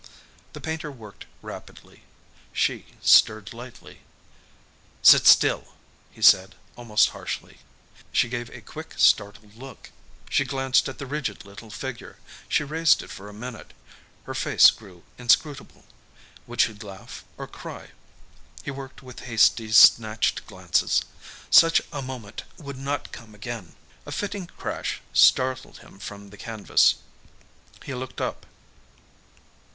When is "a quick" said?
8.49-8.95